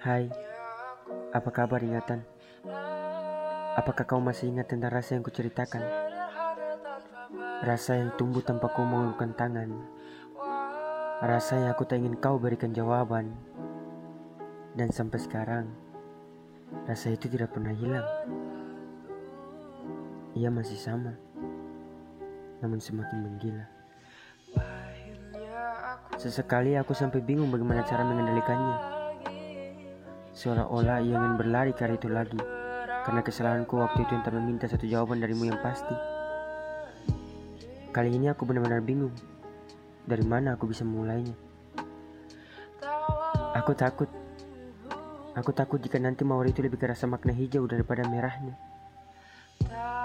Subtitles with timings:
[0.00, 0.32] Hai,
[1.36, 2.24] apa kabar ingatan?
[3.76, 5.84] Apakah kau masih ingat tentang rasa yang kuceritakan?
[7.60, 9.68] Rasa yang tumbuh tanpa kau mengulurkan tangan
[11.20, 13.36] Rasa yang aku tak ingin kau berikan jawaban
[14.72, 15.68] Dan sampai sekarang
[16.88, 18.08] Rasa itu tidak pernah hilang
[20.32, 21.12] Ia masih sama
[22.64, 23.68] Namun semakin menggila
[26.16, 28.99] Sesekali aku sampai bingung bagaimana cara mengendalikannya.
[30.30, 32.38] Seolah-olah ia ingin berlari ke itu lagi,
[33.02, 35.92] karena kesalahanku waktu itu yang tak meminta satu jawaban darimu yang pasti.
[37.90, 39.10] Kali ini aku benar-benar bingung.
[40.06, 41.34] Dari mana aku bisa memulainya?
[43.58, 44.06] Aku takut.
[45.34, 48.54] Aku takut jika nanti mawar itu lebih kerasa makna hijau daripada merahnya.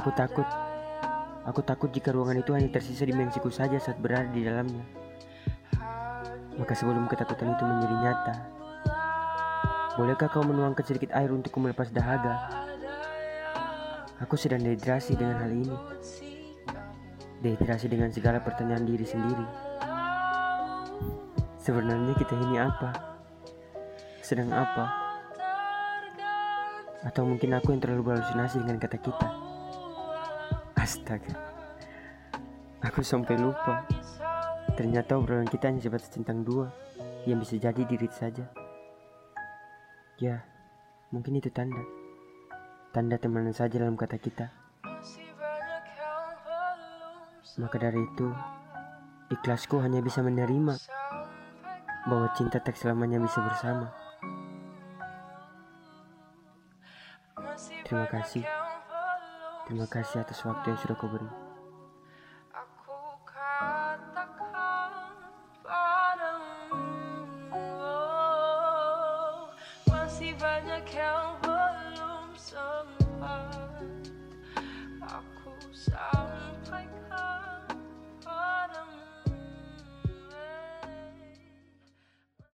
[0.00, 0.48] Aku takut.
[1.46, 4.82] Aku takut jika ruangan itu hanya tersisa dimensiku saja saat berada di dalamnya.
[6.56, 8.34] Maka sebelum ketakutan itu menjadi nyata,
[9.96, 12.68] bolehkah kau menuangkan sedikit air untukku melepas dahaga?
[14.20, 15.76] Aku sedang dehidrasi dengan hal ini.
[17.40, 19.44] Dehidrasi dengan segala pertanyaan diri sendiri.
[21.60, 22.92] Sebenarnya kita ini apa?
[24.20, 24.84] Sedang apa?
[27.04, 29.28] Atau mungkin aku yang terlalu berhalusinasi dengan kata kita?
[30.76, 31.34] Astaga.
[32.84, 33.84] Aku sampai lupa.
[34.76, 36.68] Ternyata obrolan kita hanya sebatas tentang dua
[37.24, 38.65] yang bisa jadi diri saja.
[40.16, 40.40] Ya,
[41.12, 41.84] mungkin itu tanda.
[42.96, 44.48] Tanda temanan saja dalam kata kita.
[47.60, 48.28] Maka dari itu,
[49.28, 50.80] ikhlasku hanya bisa menerima
[52.08, 53.92] bahwa cinta tak selamanya bisa bersama.
[57.84, 58.44] Terima kasih.
[59.68, 61.45] Terima kasih atas waktu yang sudah kau beri.
[70.86, 71.25] Banyak yang